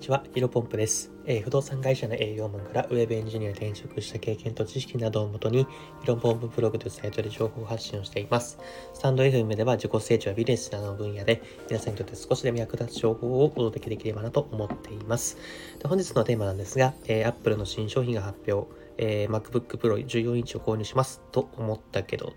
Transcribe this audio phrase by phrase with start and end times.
[0.00, 5.66] にちは、ヒロポンプです、えー、不動産会社の営業マンからウェブエンジニアに転職した経験と知識などをもとに、
[6.00, 8.58] ヒロポンプブログというサイトで情報発信をしています。
[8.94, 15.36] スタンド FM では自己成長やビジネスなどの分野で、皆さんにとって少しでも役立つ情報をお届けできればなと思っています。
[15.78, 22.32] で本日のテーマなんですが、えー、Apple の新商品が発表、えー、MacBook Pro 14インチを購入しますと思ったけど、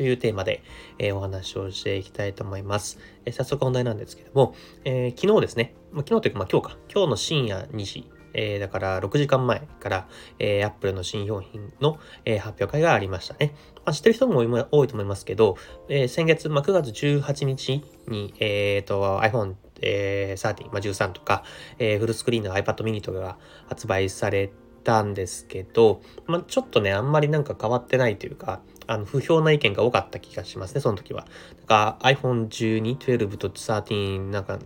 [0.00, 0.62] というテーマで、
[0.98, 2.98] えー、お話をしていきたいと思います。
[3.26, 4.54] えー、早速本題なんですけども、
[4.86, 10.08] えー、昨日ですね、まあ、昨日というか、まあ、今日か、今日の深夜2時、えー、だから6時間前から、
[10.38, 13.52] えー、Apple の新商品の、えー、発表会がありましたね。
[13.84, 14.38] まあ、知ってる人も
[14.70, 15.58] 多いと思いますけど、
[15.90, 21.42] えー、先月、まあ、9月18日に、えーと、iPhone えー、13、まあ、13とか、
[21.78, 31.26] えー、フルスクリーンの iPad mini とかが発売されてたんですけど、まあ、ちょっとね、あんまりなんか変わってないというか、あの、不評な意見が多かった気がしますね、その時は。
[31.60, 34.58] だから iPhone12、12と13、なんか、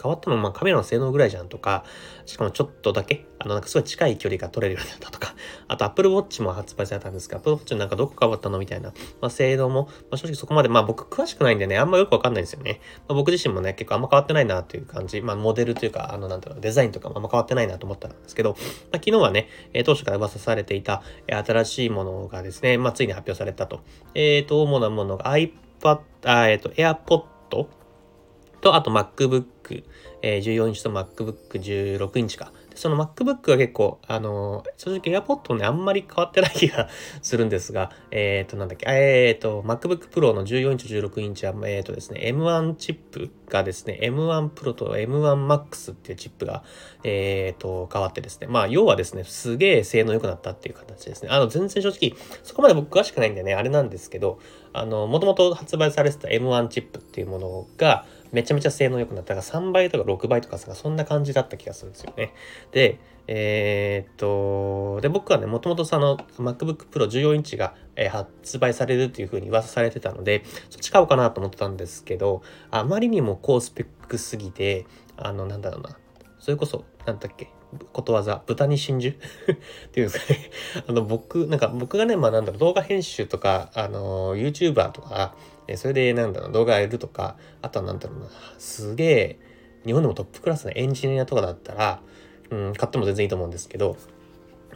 [0.00, 1.84] 変わったのまあカメラの性能ぐらいじゃんとか、
[2.26, 5.34] しかもちょっとだけ、あの、なんかすごい近い距離が撮れるようになったとか、
[5.68, 12.80] あと Apple Watch も発売されたんですが、Apple Watch なんかどこ変わったのみたいな、まあ、性能も、まあ、正直そこまで、まあ僕詳しくないんでね、あんまよくわかんないんですよね。
[13.08, 18.60] まあ、僕自身もね、結構あんま変わってないなという感じ、まあモデルというか、あの、なんだろう、デザインとかもあんま変わってないなと思ったんですけど、まあ、
[18.94, 19.48] 昨日はね、
[19.84, 23.80] 当初から噂されていた、新しいものがですね、まあついに発表されたと。
[24.14, 27.66] えっ、ー、と、主なものが iPad、あえっ、ー、と、AirPod
[28.62, 29.84] と、あと MacBook、
[30.22, 32.52] えー、14インチと MacBook16 インチか。
[32.74, 36.88] その MacBook は結構、あのー、正直 AirPod ね、あんまり変わってない気が
[37.20, 46.62] するんですが、えっ、ー、と、なんだっけ、えっ、ー、と、MacBook Pro の14インチ、16インチは、えっ、とですね、M1 チップがですね、M1 Pro と M1 Max っていうチップが、
[47.04, 51.28] えっ、と、変わってですね、まあ、要はですね、すげえ性能良くなったっていう形ですね。
[51.30, 54.38] あの、全然正直、そこまで僕詳しくないんでね、あれなんですけど、
[54.72, 62.34] あの、もともと発売されてた M1 チップっていうものが、めちゃめちゃ性能良くなったから3倍とか6倍とかさ、そんな感じだった気がするんですよね。
[62.72, 62.98] で、
[63.28, 75.96] えー、っと、で、僕はね、もともとその MacBook Pro 14インチが、え、発売されるっていう風に噂されてたので、そっち買おうかなと思ってたんですけど、あまりにも高スペックすぎて、あの、なんだろうな。
[76.38, 77.50] それこそ、なんだっけ、
[77.92, 79.12] ことわざ、豚に真珠？
[79.14, 80.50] っていうんですかね。
[80.88, 85.34] あの、僕、なんか僕がね、まあなんだろう、動画編集とか、あの、YouTuber とか、
[85.68, 88.26] えそれでなんだろう、動画やるとか、あとはなんだろうな、
[88.58, 89.38] すげえ、
[89.84, 92.00] 日本でもトップクラスのエンジニアとかだったら、
[92.50, 93.96] うん、買っても全然いいと思うんですけど、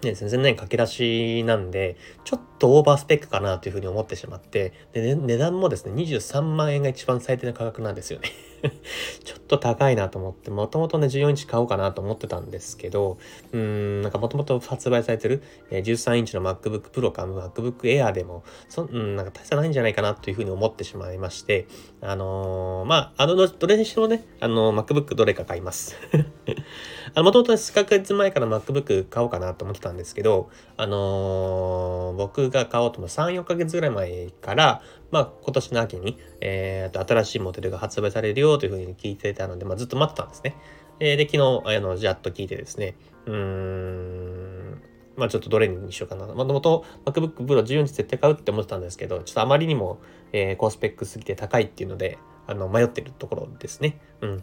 [0.03, 8.31] ね、全然ね、駆け出しなんで、ちょっとオーバースペックかなというふうに思ってしまって、で、ね、値段もですね、23万円が一番最低な価格なんですよね
[9.25, 13.19] ちょっと高いなと思って、もともとね、14インチ買おうかなと思ってたんですけど、
[13.53, 21.67] うん、なんかもともと発売されてる、えー、13インチの MacBook Pro か MacBook Air でも、そうん、なんか大差ないんじゃないかなというふうに思ってしまいまして、
[22.01, 25.97] あのー、まあ、あの、どれにしろね、あの、MacBook どれか買います。
[27.15, 40.57] あの、もともと数ヶ月前から MacBook 買おうかなと思ってたんですけど、あのー、僕が買おうとも3、4ヶ月ぐらい前から、まあ、今年の秋に、えー、新しいモデルが発売されるよというふうに聞いてたので、まあ、ずっと待ってたんですね。
[41.01, 42.97] え、で、昨日、あの、じゃっと聞いてですね、
[43.27, 44.83] うーん、
[45.17, 46.27] まあちょっとどれにしようかな。
[46.27, 49.99] もともと MacBook Pro 14インチ絶対買うって思ってたんですけど、ちょっとあまりにも、
[50.33, 53.99] えー、高スペックすぎて高いっていうので、あの、迷ってるところですね。
[54.21, 54.39] うん。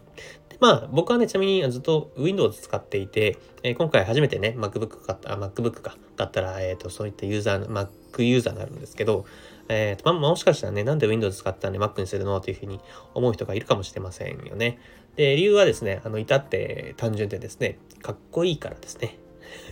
[0.50, 9.26] で、まあ、僕はね、ちなみにずっと Windows 使っていて、えー、今回初めてね、MacBook 買った、MacBook か、買ったら、えっ、ー、と、そういったユーザーの、Mac ユーザーになるんですけど、
[9.70, 12.80] えーとまあ、もしかしたらね、なんで Windows 使ったんで Mac にするのというふうに
[13.14, 14.80] 思う人がいるかもしれませんよね。
[15.16, 19.18] で、理由はですね、あの、至って単純でですね、かっこいいからですね。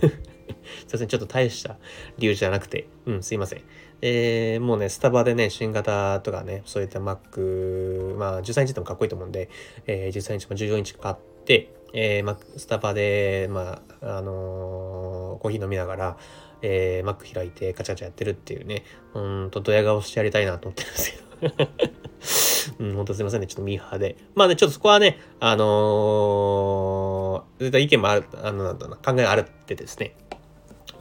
[0.00, 0.10] すい
[0.92, 1.78] ません、ちょっと大した
[2.18, 3.62] 理由じゃなくて、うん、すいません。
[4.04, 9.48] えー、もうね、スタバでね、新型とかね、そういった Mac、まあ、13インチでもかっこいいと思うんで、
[9.86, 16.16] えー、13インチも14インチ買って、えー、スタバで、まあ、あのー、コーヒー飲みながら、
[16.62, 18.82] えー、Mac 開いてカチャカチャやってるっていうね、
[19.14, 21.68] うんと、ドヤ顔してやりたいなと思ってるんですけど。
[22.78, 23.46] うん、ほんとすいませんね。
[23.48, 24.16] ちょっとミーハーで。
[24.34, 30.14] まあね、ちょっとそこはね、あのー、絶対意見もある、あの、なんだな、考えがあるってですね。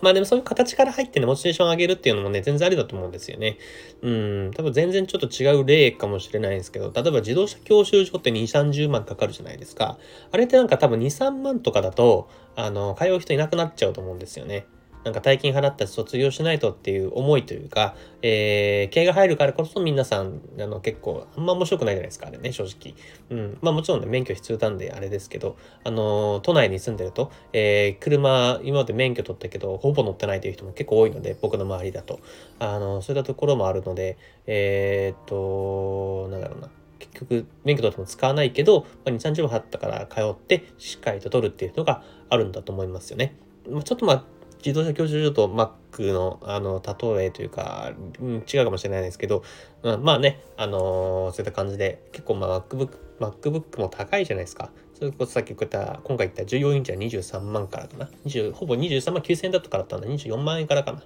[0.01, 3.57] まあでもそういう形から入ってね、モチベーション上げるっていうのもね、全然ありだと思うんですよね。
[4.01, 9.98] うん、多分全然ちょっと違う例かもしれないんですけど、例えば自動車教習所って2、30万かかるじゃないですか。
[10.31, 14.65] あれってなんか多分2、3万とかだと、あの、通う人いなくなっちゃうと思うんですよね。
[15.03, 22.94] なんか大金払ったら卒業しないとっていう思いというか、えー、経営が入るからこそ皆さん、あの、結構、あんま面白くないじゃないですか、あれね、正直。
[23.30, 23.57] うん。
[23.62, 32.19] まあもちろんね、免許必要なんであれですけど、あの、都内に住んでると、えー、車、今まで免許取ったけど、ほぼ乗ってないという人も結構多いので、僕の周りだと。
[32.59, 36.69] あの、そういったところもあるので、えー、っと、なんだろうな。
[37.00, 43.36] 結局免許取っても使わないけど、まあ、2、30万払ったから通ってしっかりと取るっていうのがあるんだと思いますよね。
[43.68, 44.24] まあ、ちょっとまあ
[44.63, 49.44] 自動車教習所と Mac のあの例えというか、うん、違うかもしれないですけど、
[49.84, 54.72] うん、まあね、あのー、そういった感じで結構まあ MacBook, MacBook も高いじゃないですか。
[55.02, 58.10] それこそさっき言った、今回言った14インチは23万からかな。
[58.25, 60.08] 20ほぼ23万9000円だったからだったんだ。
[60.08, 61.02] 24万円からかな。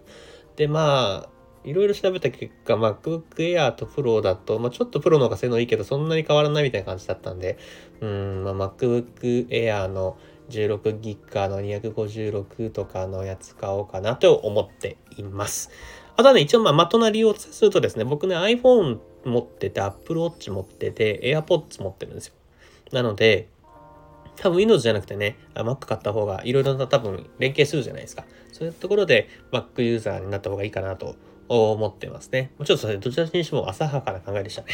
[0.57, 1.29] で、まあ、
[1.63, 7.57] いろいろ調べた結果、MacBook Air と Pro だと、まあ、ちょっと Pro の方が性能いいけど、そんなに変わらないみたいな感じだったんで、
[8.01, 10.17] うん、まあ、MacBook Air の
[10.49, 15.69] 16ギガの256とかのやつ買おうかなと思っています。
[16.17, 22.33] あとはね、一応まあ、まとなりをするとですね、僕ね、iPhone 持ってて、Apple Watch 持ってて、AirPods 持ってるんですよ。
[22.91, 23.49] なので、
[24.37, 28.25] 多分 Windows じゃなくてね、Mac 買った方がいろいろな多分連携するじゃないですか。
[28.51, 31.15] そういうところで Mac ユーザーになった方がいいかなと
[31.47, 32.51] 思ってますね。
[32.57, 34.67] ちょっとそれどちらにしても浅はかな考えでしたね。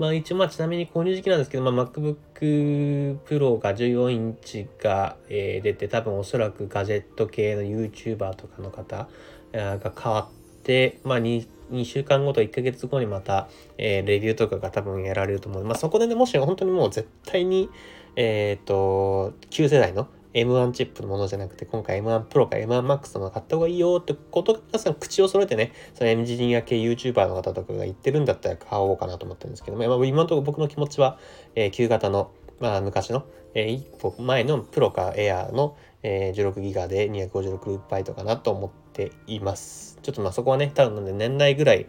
[0.00, 9.08] まあ一応まあちなみに購入時期なんですけど、まあ MacBook Pro が14インチが、え、出て多分おそらくガジェット系の YouTuber とかの方
[9.52, 15.64] が変わって、まあ 2, 2週間後と1ヶ月後にまた、え、レビューとかが多分やられると思う。
[15.64, 17.68] まあそこでね、もし本当にもう絶対に、
[18.16, 31.18] えっ、ー、と、旧世代の M1 チップのものじゃなくて、今回 M1 Pro か M1 Max の買った方がいいよってことが皆さん口を揃えてね、そのエンジニア系 YouTuber の方とかが言ってるんだったら買おうかなと思ってるんですけど、まあ、今のところ僕の気持ちは、
[31.54, 32.30] えー、旧型の、
[32.60, 33.24] まあ昔の、
[33.54, 39.98] えー、一歩前の Pro か Air の、えー、16ギガで256バイトかなと思っています。
[40.02, 41.86] ちょっとまあそこはね、多分年内ぐらい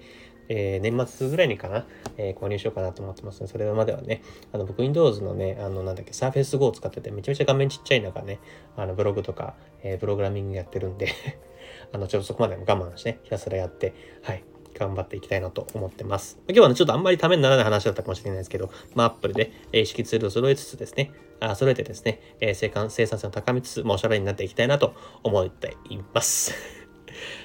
[0.53, 1.85] えー、年末ぐらいにかな、
[2.17, 4.21] えー、購入しようかなと思ってます、それまではね、
[4.51, 8.39] あの、僕 Windows のね、あの、なんだっけ、Surface Go を使ってて、めちゃめちゃ画面ちっちゃい中ね、
[8.75, 11.07] あの、ブログとか、えー、プログラミングやってるんで
[11.93, 13.93] あの、ちょっとそこまで我慢して、ひたすらやって、
[14.23, 14.43] はい、
[14.77, 16.37] 頑張っていきたいなと思ってます。
[16.49, 26.53] 今日はね、ちょっとあんまりためにならない話だったかもしれないですけど、まあ、Apple で、えー、意識ツールを揃えつつですね、あ揃えてですね、えー、生産生産性を高めつつ、まあ、おしゃれになっていきたいなと思っています。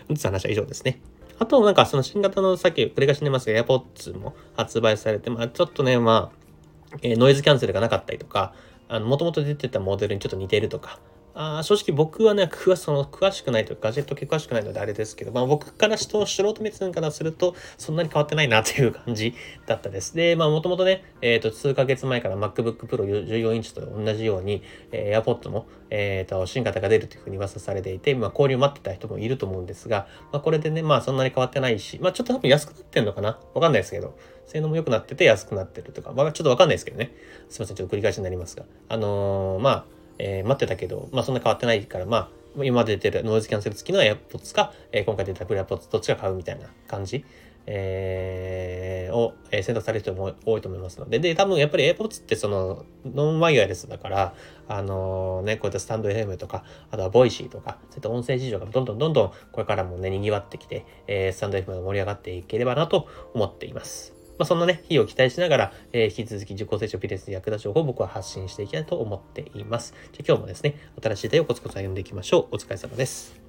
[0.08, 1.00] 本日の話は以上ですね。
[1.38, 8.54] あと、なんかその新型のさっき繰り返し寝ますが AirPods も発売されて、まあちょっとね、まあ、えー、ノイズキャンセルがなかったりとか、
[8.88, 10.98] あの、もともと出てたモデルにちょっと似てるとか、
[11.38, 19.34] あ正直僕はね、詳その詳しくないというか、ガジェット系詳しくないのであれですけど、まあ僕から素人目線からすると、そんなに変わってないなという感じ
[19.66, 20.16] だったです。
[20.16, 24.62] で、まあもともとね、えっ、ー、と、数ヶ月前から MacBook Pro 14インチと同じように、
[24.92, 33.38] えー、AirPods も、え、ー、と、新型が出るというふうに噂されていて、まあ購入待ってた人もいると思うんですが、まあこれでね、まあそんなに変わってないし、まあちょっと多分安くなってんのかな？
[33.52, 34.16] わかんないですけど、
[34.46, 37.12] 性能も良くなってて安くなってるとか、まあちょっとわかんないですけどね。
[37.50, 38.64] すいません、ちょっと繰り返しになりますが。
[38.88, 42.28] あのー、まあ、えー、待ってたけど、まあそんな変わってないから、まあ
[42.64, 47.24] 今まで出てるノイズキャンセル付きの AirPods か、えー、今回出た AirPods どっちか買うみたいな感じ、
[47.66, 54.34] えー、を、選択される人も多いと思いますので、で、多分やっぱり AirPods ってそのノンワイヤレスだから、
[54.68, 64.15] あの、ね、こういったスタンド FM とか、あとは Voicy とか、そういった音声事情がどんどんどんどんこれからもね、賑わってきて、えー、スタンド FM が盛り上がっていければなと思っています。
[64.38, 69.94] まあ、そんなね、日を期待しながら、えー、引き続き自己成長ピレスに役立つ情報を僕は発信していきたいと思っています。
[70.12, 72.56] じゃ今日もですね、新しい手をコツコツ歩んでいきましょう。
[72.56, 73.40] お疲れ様です。